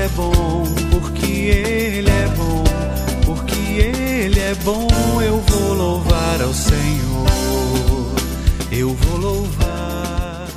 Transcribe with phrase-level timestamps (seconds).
[0.00, 2.64] É bom, porque Ele é bom,
[3.22, 4.88] porque Ele é bom.
[5.20, 7.26] Eu vou louvar ao Senhor,
[8.72, 10.48] eu vou louvar.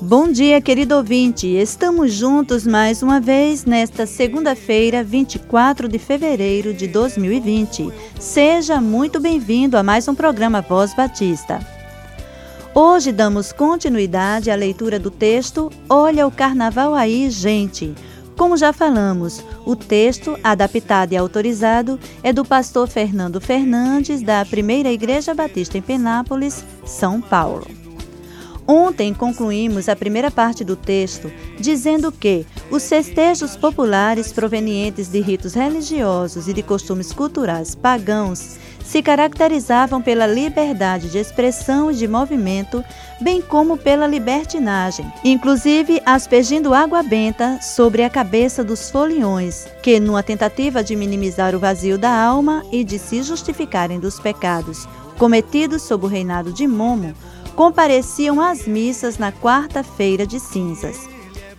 [0.00, 1.48] Bom dia, querido ouvinte.
[1.48, 7.92] Estamos juntos mais uma vez nesta segunda-feira, 24 de fevereiro de 2020.
[8.20, 11.58] Seja muito bem-vindo a mais um programa Voz Batista.
[12.72, 17.92] Hoje damos continuidade à leitura do texto Olha o Carnaval aí, gente.
[18.36, 24.90] Como já falamos, o texto, adaptado e autorizado, é do pastor Fernando Fernandes, da Primeira
[24.90, 27.83] Igreja Batista em Penápolis, São Paulo.
[28.66, 35.52] Ontem concluímos a primeira parte do texto dizendo que os festejos populares provenientes de ritos
[35.52, 42.84] religiosos e de costumes culturais pagãos se caracterizavam pela liberdade de expressão e de movimento,
[43.20, 50.22] bem como pela libertinagem, inclusive aspergindo água benta sobre a cabeça dos foliões, que, numa
[50.22, 54.86] tentativa de minimizar o vazio da alma e de se justificarem dos pecados
[55.18, 57.14] cometidos sob o reinado de Momo,
[57.54, 61.08] compareciam às missas na quarta-feira de cinzas.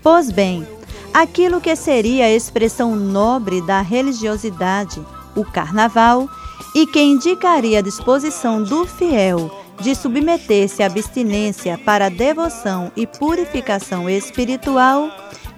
[0.02, 0.68] Pois bem,
[1.14, 5.02] aquilo que seria a expressão nobre da religiosidade,
[5.36, 6.30] o carnaval,
[6.74, 14.10] e que indicaria a disposição do fiel de submeter-se à abstinência para devoção e purificação
[14.10, 15.10] espiritual,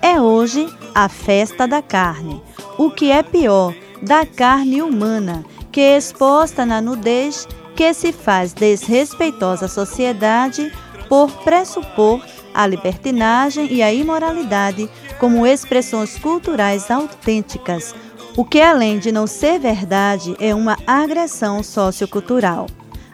[0.02, 2.42] é hoje a festa da carne,
[2.78, 7.48] o que é pior, da carne humana, que é exposta na nudez
[7.78, 10.74] que se faz desrespeitosa à sociedade
[11.08, 12.20] por pressupor
[12.52, 14.90] a libertinagem e a imoralidade
[15.20, 17.94] como expressões culturais autênticas,
[18.36, 22.66] o que, além de não ser verdade, é uma agressão sociocultural.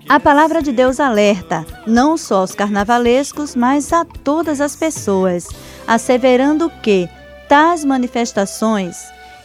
[0.08, 5.50] A palavra de Deus alerta não só aos carnavalescos, mas a todas as pessoas,
[5.86, 7.10] asseverando que
[7.50, 8.98] tais manifestações,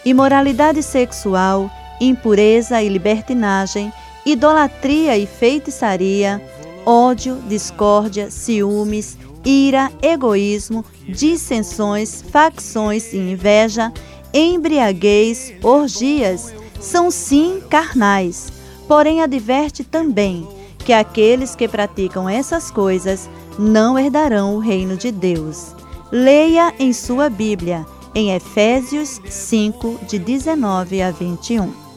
[0.05, 1.69] imoralidade sexual,
[2.01, 3.93] impureza e libertinagem,
[4.33, 6.43] idolatria e feitiçaria,
[6.85, 13.93] ódio, discórdia, ciúmes, ira, egoísmo, dissensões, facções e inveja
[14.33, 18.53] embriaguez, orgias, são sim carnais.
[18.87, 20.47] Porém, adverte também
[20.79, 23.29] que aqueles que praticam essas coisas
[23.59, 25.75] não herdarão o reino de Deus.
[26.11, 27.85] Leia em sua Bíblia,
[28.15, 31.88] em Efésios 5, de 19 a 21.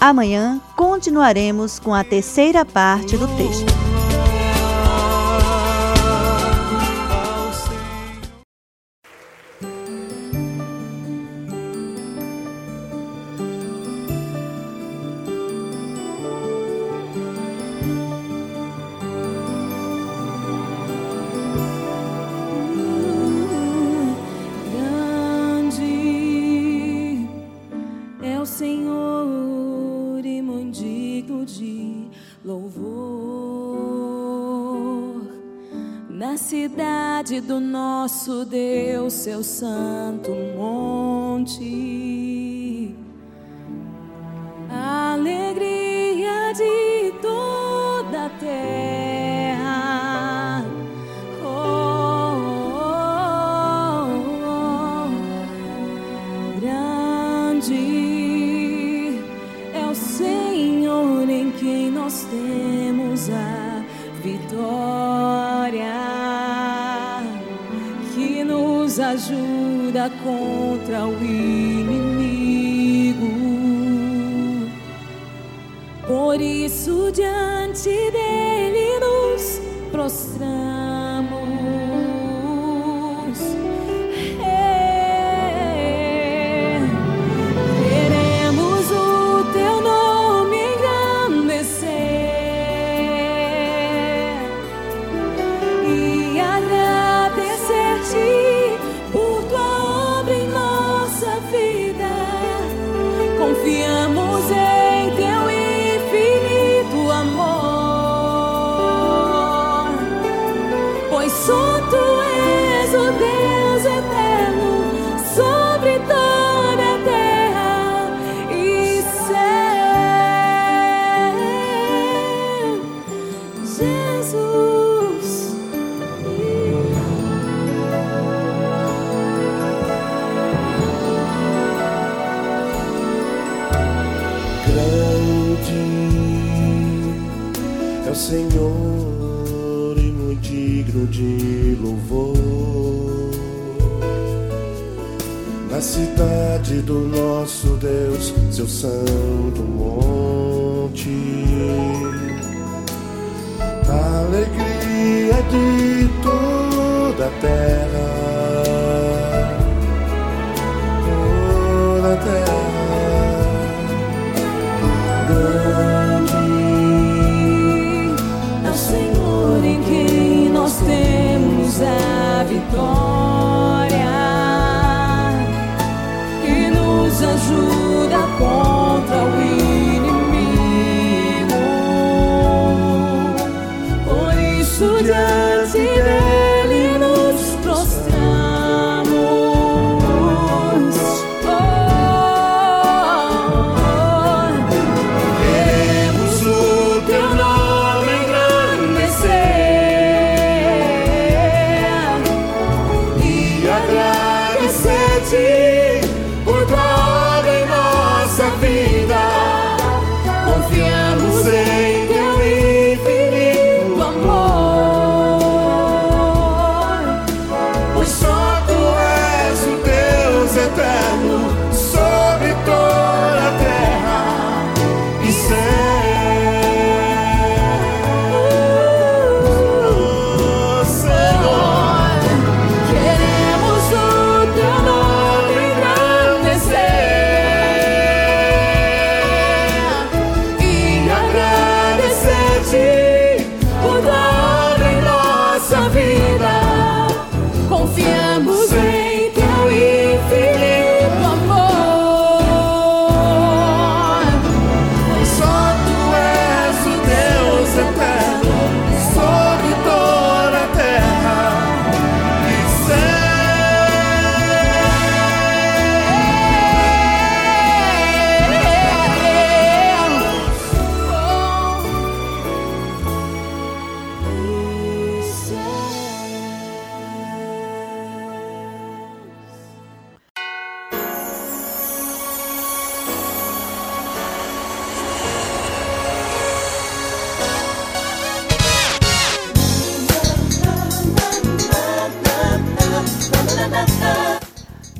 [0.00, 3.85] Amanhã continuaremos com a terceira parte do texto.
[37.46, 42.15] Do nosso Deus, seu santo monte.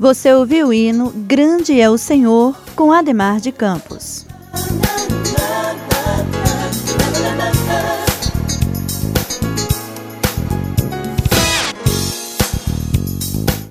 [0.07, 4.25] Você ouviu o hino Grande é o Senhor com Ademar de Campos.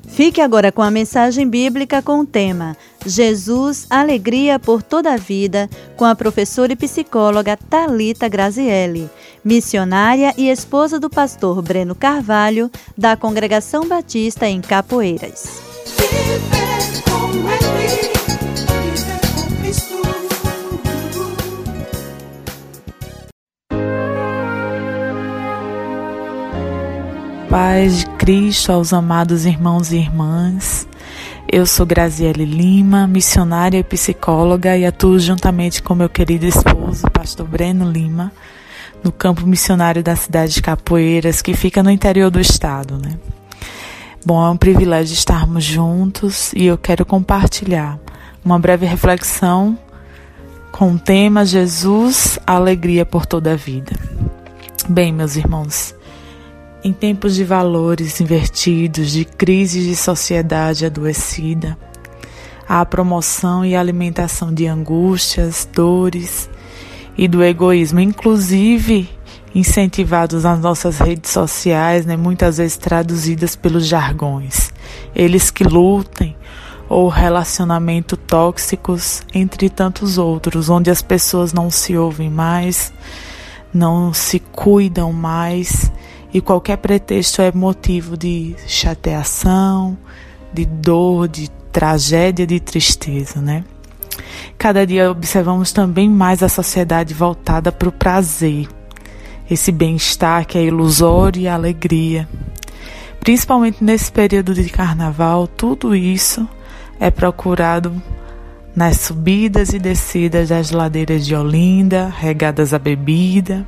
[0.08, 5.70] Fique agora com a mensagem bíblica com o tema Jesus, alegria por toda a vida,
[5.96, 9.08] com a professora e psicóloga Talita Grazielli,
[9.42, 15.65] missionária e esposa do pastor Breno Carvalho, da Congregação Batista em Capoeiras.
[19.60, 20.02] Cristo.
[27.48, 30.86] Paz de Cristo aos amados irmãos e irmãs.
[31.50, 37.46] Eu sou Graziele Lima, missionária e psicóloga, e atuo juntamente com meu querido esposo, pastor
[37.46, 38.32] Breno Lima,
[39.02, 43.16] no campo missionário da cidade de Capoeiras, que fica no interior do estado, né?
[44.26, 47.96] Bom, é um privilégio estarmos juntos e eu quero compartilhar
[48.44, 49.78] uma breve reflexão
[50.72, 53.92] com o tema Jesus, alegria por toda a vida.
[54.88, 55.94] Bem, meus irmãos,
[56.82, 61.78] em tempos de valores invertidos, de crise de sociedade adoecida,
[62.68, 66.50] a promoção e alimentação de angústias, dores
[67.16, 69.08] e do egoísmo, inclusive
[69.56, 74.70] incentivados nas nossas redes sociais, né, muitas vezes traduzidas pelos jargões.
[75.14, 76.36] Eles que lutem
[76.90, 82.92] ou relacionamento tóxicos, entre tantos outros, onde as pessoas não se ouvem mais,
[83.72, 85.90] não se cuidam mais
[86.34, 89.96] e qualquer pretexto é motivo de chateação,
[90.52, 93.64] de dor, de tragédia, de tristeza, né?
[94.58, 98.68] Cada dia observamos também mais a sociedade voltada para o prazer,
[99.50, 102.28] esse bem-estar que é ilusório e alegria.
[103.20, 106.48] Principalmente nesse período de carnaval, tudo isso
[107.00, 107.92] é procurado
[108.74, 113.66] nas subidas e descidas das ladeiras de Olinda, regadas à bebida,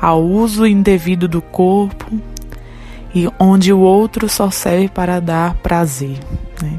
[0.00, 2.06] ao uso indevido do corpo
[3.14, 6.18] e onde o outro só serve para dar prazer.
[6.62, 6.78] Né?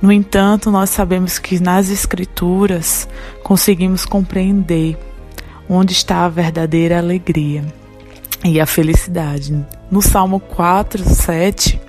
[0.00, 3.08] No entanto, nós sabemos que nas Escrituras
[3.42, 4.98] conseguimos compreender
[5.68, 7.64] onde está a verdadeira alegria
[8.44, 9.64] e a felicidade.
[9.90, 11.80] No Salmo 4, 7,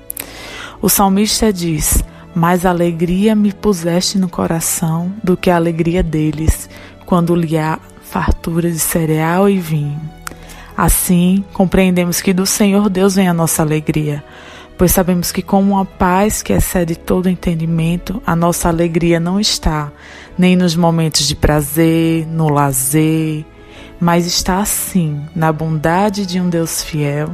[0.81, 2.03] o salmista diz:
[2.37, 6.69] mais alegria me puseste no coração do que a alegria deles,
[7.05, 9.99] quando lhe há fartura de cereal e vinho.
[10.77, 14.23] Assim, compreendemos que do Senhor Deus vem a nossa alegria,
[14.77, 19.91] pois sabemos que, com uma paz que excede todo entendimento, a nossa alegria não está
[20.37, 23.43] nem nos momentos de prazer, no lazer,
[23.99, 27.31] mas está assim na bondade de um Deus fiel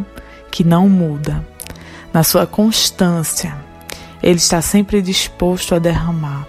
[0.52, 1.46] que não muda,
[2.14, 3.56] na sua constância.
[4.22, 6.48] Ele está sempre disposto a derramar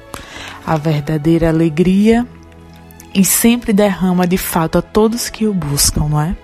[0.67, 2.27] a verdadeira alegria
[3.15, 6.37] e sempre derrama de fato a todos que o buscam, não é?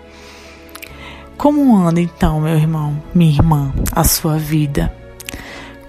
[1.36, 4.94] Como anda então, meu irmão, minha irmã, a sua vida?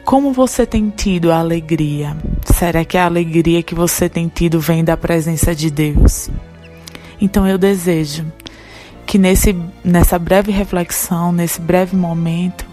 [0.05, 2.15] Como você tem tido a alegria?
[2.45, 6.29] Será que a alegria que você tem tido vem da presença de Deus?
[7.21, 8.25] Então eu desejo
[9.05, 12.65] que nesse, nessa breve reflexão, nesse breve momento,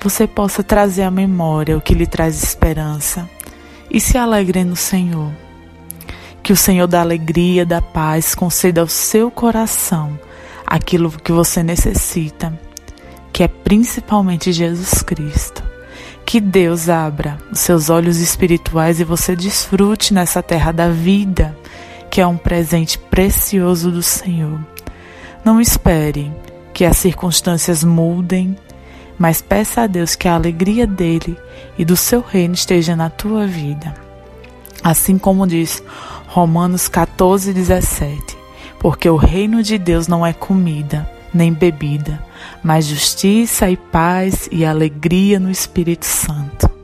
[0.00, 3.28] você possa trazer à memória o que lhe traz esperança
[3.90, 5.30] e se alegre no Senhor.
[6.42, 10.18] Que o Senhor da alegria, da paz, conceda ao seu coração
[10.66, 12.58] aquilo que você necessita,
[13.32, 15.62] que é principalmente Jesus Cristo.
[16.24, 21.56] Que Deus abra os seus olhos espirituais e você desfrute nessa terra da vida,
[22.10, 24.58] que é um presente precioso do Senhor.
[25.44, 26.30] Não espere
[26.74, 28.56] que as circunstâncias mudem,
[29.18, 31.36] mas peça a Deus que a alegria dele
[31.78, 33.94] e do seu reino esteja na tua vida.
[34.82, 35.82] Assim como diz
[36.26, 38.36] Romanos 14, 17:
[38.78, 42.22] Porque o reino de Deus não é comida, nem bebida,
[42.62, 46.79] mas justiça e paz e alegria no Espírito Santo.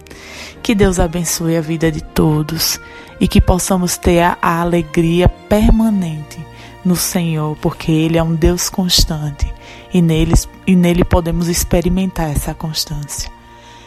[0.66, 2.80] Que Deus abençoe a vida de todos
[3.20, 6.44] e que possamos ter a, alegria permanente
[6.84, 9.46] no Senhor, porque Ele é um Deus constante
[9.94, 10.34] e nele,
[10.66, 13.30] e nele podemos experimentar essa constância.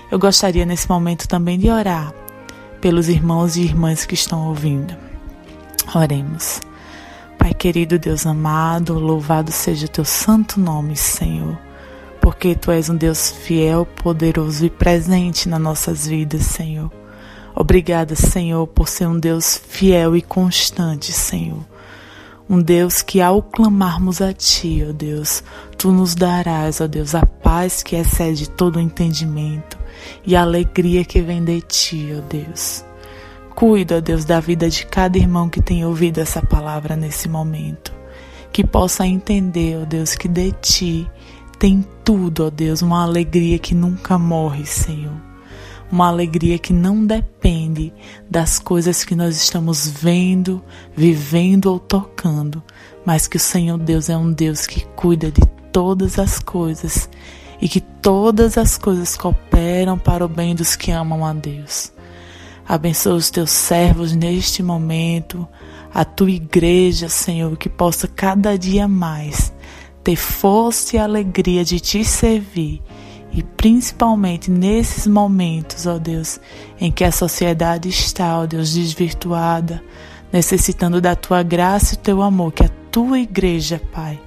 [0.10, 2.14] Eu gostaria nesse momento também de orar
[2.80, 4.96] pelos irmãos e irmãs que estão ouvindo.
[5.94, 6.62] Oremos.
[7.38, 11.58] Pai querido, Deus amado, louvado seja o teu santo nome, Senhor,
[12.30, 16.92] porque tu és um Deus fiel, poderoso e presente nas nossas vidas, Senhor.
[17.56, 21.66] Obrigada, Senhor, por ser um Deus fiel e constante, Senhor.
[22.48, 25.44] Um Deus que ao clamarmos a Ti, ó Deus,
[25.76, 29.76] Tu nos darás, ó Deus, a paz que excede todo o entendimento
[30.24, 32.86] e a alegria que vem de Ti, ó Deus.
[33.56, 37.92] Cuida, ó Deus, da vida de cada irmão que tem ouvido essa palavra nesse momento.
[38.52, 41.10] Que possa entender, ó Deus, que de Ti
[41.60, 45.14] tem tudo, ó Deus, uma alegria que nunca morre, Senhor.
[45.92, 47.92] Uma alegria que não depende
[48.30, 50.64] das coisas que nós estamos vendo,
[50.96, 52.64] vivendo ou tocando,
[53.06, 57.10] mas que o Senhor Deus é um Deus que cuida de todas as coisas
[57.60, 61.92] e que todas as coisas cooperam para o bem dos que amam a Deus.
[62.66, 65.46] Abençoa os teus servos neste momento,
[65.92, 69.52] a tua igreja, Senhor, que possa cada dia mais
[70.04, 72.82] ter força e alegria de te servir
[73.32, 76.40] e principalmente nesses momentos, ó Deus,
[76.80, 79.84] em que a sociedade está, ó Deus, desvirtuada,
[80.32, 84.20] necessitando da tua graça e teu amor, que a tua igreja, Pai,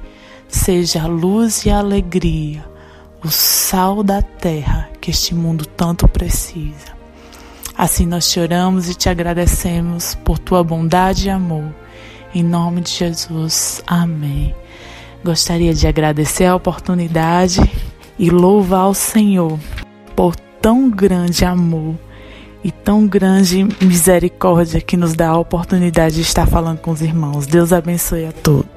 [0.49, 2.65] seja a luz e a alegria,
[3.25, 6.93] o sal da terra que este mundo tanto precisa.
[7.77, 11.75] Assim nós te oramos e te agradecemos por tua bondade e amor.
[12.35, 13.83] Em nome de Jesus.
[13.87, 14.55] Amém.
[15.25, 17.61] Gostaria de agradecer a oportunidade
[18.19, 19.59] e louvar ao Senhor
[20.17, 21.95] por tão grande amor
[22.65, 27.47] e tão grande misericórdia que nos dá a oportunidade de estar falando com os irmãos.
[27.47, 28.72] Deus abençoe a todos.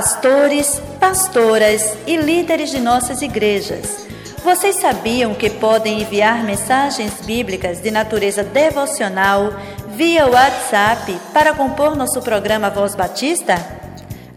[0.00, 4.06] Pastores, pastoras e líderes de nossas igrejas.
[4.42, 9.52] Vocês sabiam que podem enviar mensagens bíblicas de natureza devocional
[9.88, 13.56] via WhatsApp para compor nosso programa Voz Batista?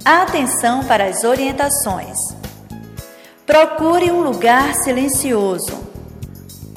[0.03, 2.35] Atenção para as orientações.
[3.45, 5.81] Procure um lugar silencioso.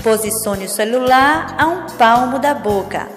[0.01, 3.09] Posicione o celular a um palmo da boca.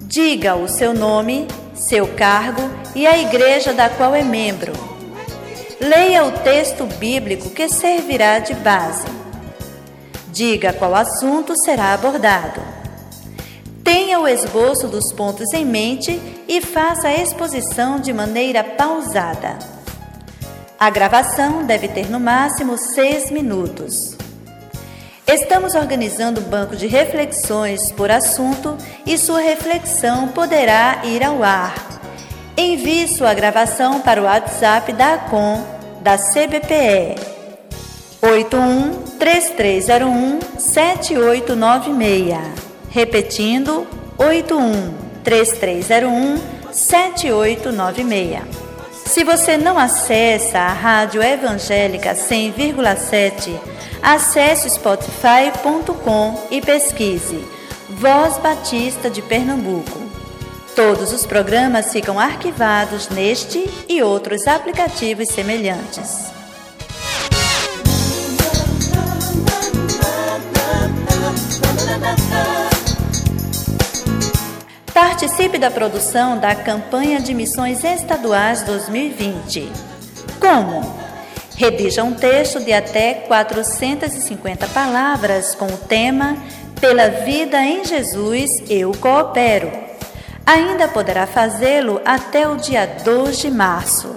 [0.00, 2.62] Diga o seu nome, seu cargo
[2.94, 4.85] e a igreja da qual é membro.
[5.80, 9.06] Leia o texto bíblico que servirá de base.
[10.28, 12.62] Diga qual assunto será abordado.
[13.84, 19.58] Tenha o esboço dos pontos em mente e faça a exposição de maneira pausada.
[20.78, 24.16] A gravação deve ter no máximo seis minutos.
[25.26, 31.95] Estamos organizando um banco de reflexões por assunto e sua reflexão poderá ir ao ar.
[32.56, 35.62] Envie sua gravação para o WhatsApp da ACOM
[36.00, 37.16] da CBPE
[38.22, 42.38] 81 3301 7896.
[42.88, 43.86] Repetindo,
[44.16, 46.38] 81 3301
[46.72, 48.42] 7896.
[49.04, 53.54] Se você não acessa a Rádio Evangélica 100,7,
[54.02, 57.46] acesse spotify.com e pesquise
[57.88, 60.05] Voz Batista de Pernambuco.
[60.76, 66.26] Todos os programas ficam arquivados neste e outros aplicativos semelhantes.
[74.92, 79.72] Participe da produção da campanha de missões estaduais 2020.
[80.38, 80.94] Como?
[81.56, 86.36] Redija um texto de até 450 palavras com o tema
[86.78, 89.85] Pela vida em Jesus eu coopero.
[90.46, 94.14] Ainda poderá fazê-lo até o dia 2 de março.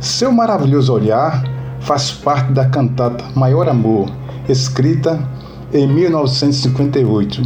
[0.00, 1.51] Seu maravilhoso olhar
[1.82, 4.10] faz parte da cantata Maior Amor,
[4.48, 5.18] escrita
[5.72, 7.42] em 1958.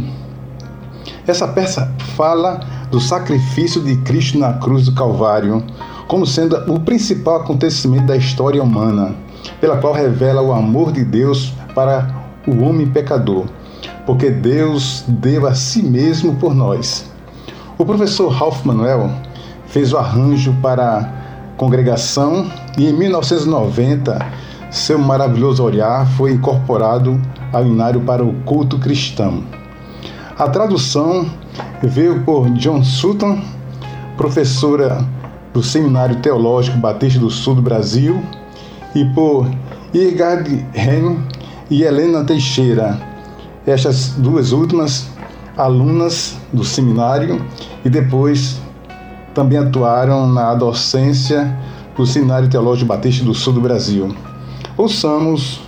[1.25, 2.59] Essa peça fala
[2.91, 5.63] do sacrifício de Cristo na cruz do Calvário
[6.07, 9.13] como sendo o principal acontecimento da história humana,
[9.59, 12.07] pela qual revela o amor de Deus para
[12.47, 13.45] o homem pecador,
[14.05, 17.11] porque Deus deu a si mesmo por nós.
[17.77, 19.11] O professor Ralph Manuel
[19.65, 21.26] fez o arranjo para
[21.57, 24.25] congregação e em 1990
[24.69, 27.19] seu maravilhoso olhar foi incorporado
[27.51, 29.43] ao inário para o culto cristão.
[30.37, 31.25] A tradução
[31.81, 33.39] veio por John Sutton,
[34.15, 35.03] professora
[35.53, 38.21] do Seminário Teológico Batista do Sul do Brasil,
[38.93, 39.49] e por
[39.93, 41.17] Irgard Hen
[41.69, 42.99] e Helena Teixeira,
[43.65, 45.09] estas duas últimas
[45.57, 47.43] alunas do seminário
[47.83, 48.61] e depois
[49.37, 51.55] também atuaram na docência
[51.95, 54.15] do Seminário Teológico Batista do Sul do Brasil.
[54.75, 55.61] Ouçamos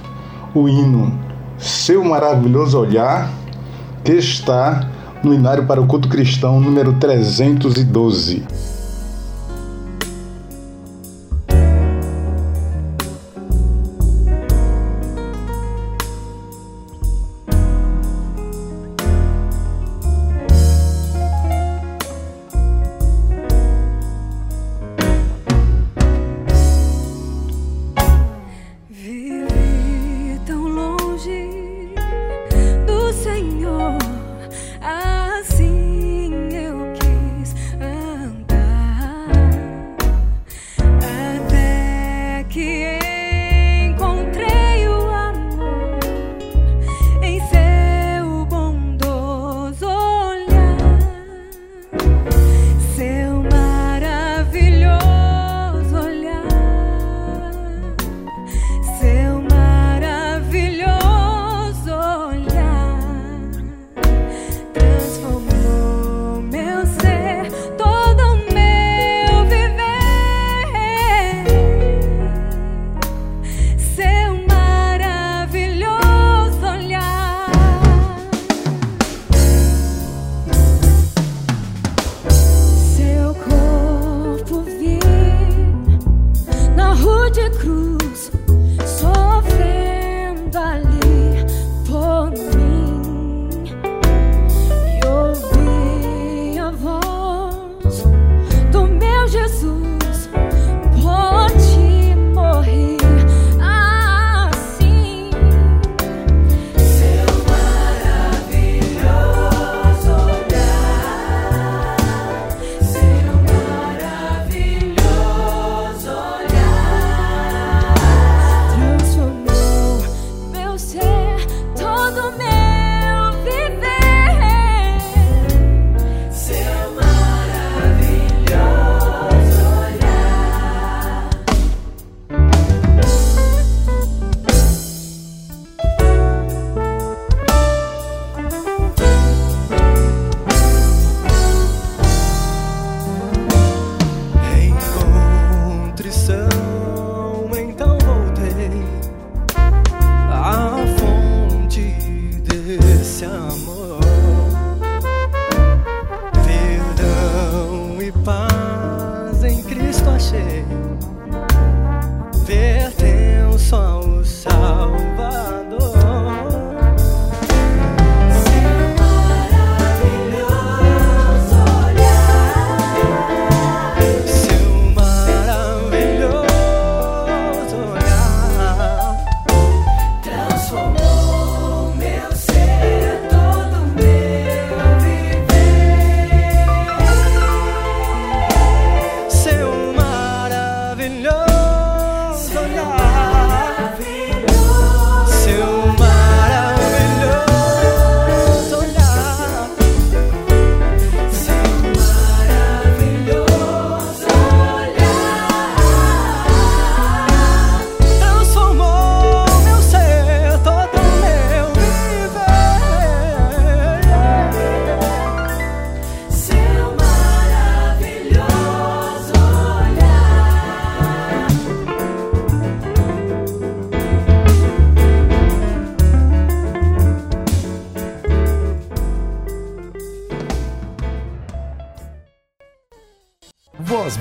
[0.56, 1.14] o hino
[1.56, 3.30] Seu Maravilhoso Olhar,
[4.04, 4.90] que está
[5.24, 8.44] no Inário para o Culto Cristão número 312.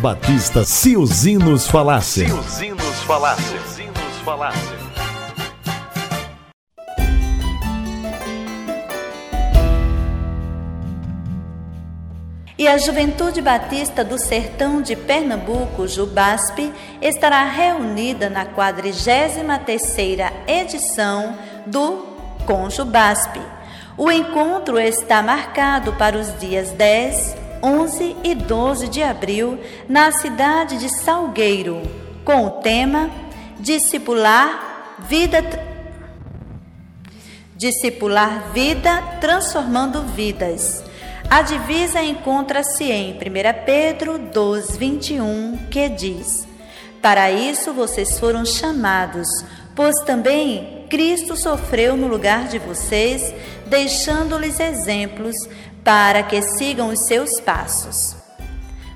[0.08, 2.28] Batista, se os hinos falassem.
[2.28, 3.44] Se os hinos falassem.
[3.44, 4.78] Se os hinos falassem.
[12.56, 22.06] E a Juventude Batista do Sertão de Pernambuco, Jubasp, estará reunida na 43ª edição do
[22.46, 23.38] Conjubasp.
[23.94, 30.78] O encontro está marcado para os dias 10, 11 e 12 de abril na cidade
[30.78, 31.82] de Salgueiro,
[32.24, 33.10] com o tema
[33.58, 35.42] Discipular Vida
[37.56, 40.84] Discipular Vida Transformando Vidas.
[41.28, 43.18] A divisa encontra-se em 1
[43.66, 46.46] Pedro 2, 21, que diz:
[47.02, 49.26] Para isso vocês foram chamados,
[49.74, 53.34] pois também Cristo sofreu no lugar de vocês,
[53.66, 55.36] deixando-lhes exemplos
[55.84, 58.16] para que sigam os seus passos.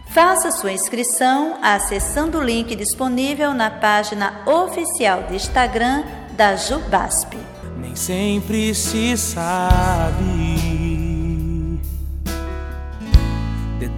[0.08, 7.34] Faça sua inscrição acessando o link disponível na página oficial do Instagram da Jubasp.
[7.78, 10.72] Nem sempre se sabe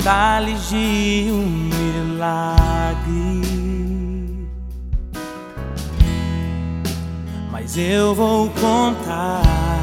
[0.05, 3.43] detalhes de um milagre.
[7.51, 9.74] Mas eu vou contar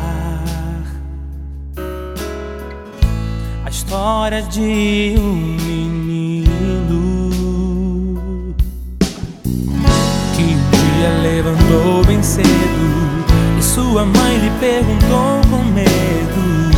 [3.72, 6.46] história de um menino
[10.36, 12.46] que um dia levantou bem cedo
[13.58, 16.72] e sua mãe lhe perguntou com medo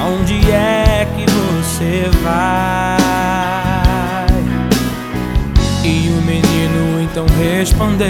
[0.00, 2.96] aonde é que você vai?
[5.84, 8.08] E o menino então respondeu: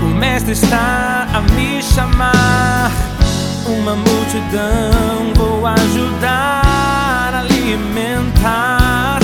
[0.00, 3.05] O mestre está a me chamar.
[3.68, 9.20] Uma multidão vou ajudar a alimentar.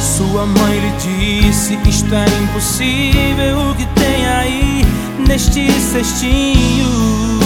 [0.00, 3.70] Sua mãe lhe disse: Isto é impossível.
[3.70, 4.84] O que tem aí
[5.26, 7.40] neste cestinho?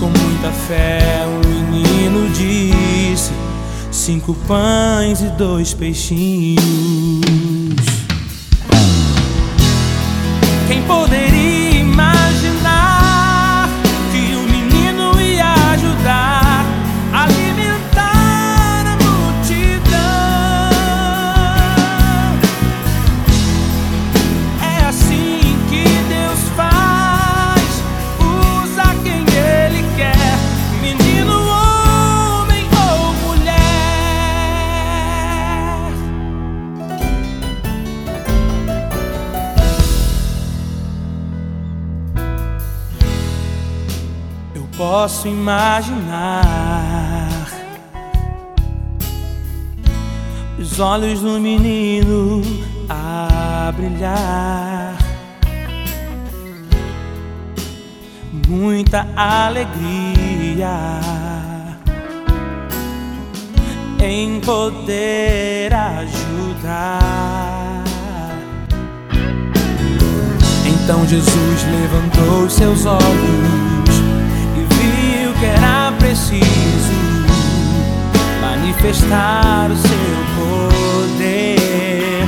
[0.00, 3.32] com muita fé o menino disse:
[3.92, 6.99] Cinco pães e dois peixinhos.
[45.10, 46.46] Posso imaginar
[50.56, 52.40] os olhos do menino
[52.88, 54.96] a brilhar.
[58.46, 60.70] muita alegria
[64.02, 67.20] em poder ajudar.
[70.66, 73.79] Então Jesus levantou seus olhos
[76.10, 76.42] preciso
[78.40, 82.26] manifestar o seu poder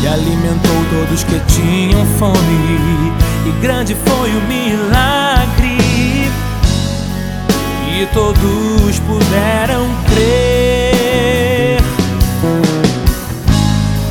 [0.00, 3.12] e alimentou todos que tinham fome.
[3.44, 5.78] E grande foi o milagre,
[7.90, 11.82] e todos puderam crer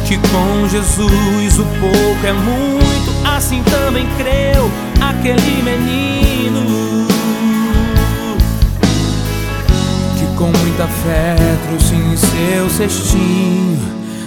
[0.05, 3.13] que com Jesus o pouco é muito.
[3.25, 6.92] Assim também creu aquele menino
[10.43, 11.35] com muita fé
[11.69, 13.79] trouxe em seu cestinho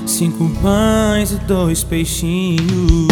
[0.06, 3.06] cinco pães e dois peixinhos.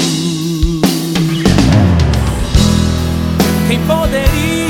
[3.68, 4.63] Quem poderia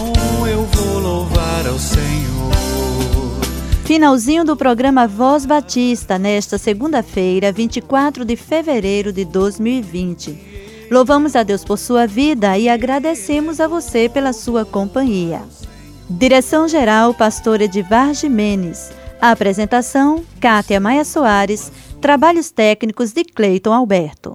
[0.00, 0.46] bom.
[0.46, 2.50] Eu vou louvar ao Senhor.
[3.84, 10.88] Finalzinho do programa Voz Batista, nesta segunda-feira, 24 de fevereiro de 2020.
[10.90, 15.42] Louvamos a Deus por sua vida e agradecemos a você pela sua companhia.
[16.08, 18.90] Direção-geral, pastor Edivar Jimenez.
[19.20, 21.70] Apresentação, Kátia Maia Soares.
[22.00, 24.34] Trabalhos técnicos de Cleiton Alberto.